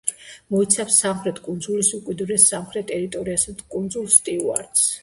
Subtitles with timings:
[0.53, 4.93] მოიცავს სამხრეთ კუნძულის უკიდურეს სამხრეთ ტერიტორიასა და კუნძულ სტიუარტს.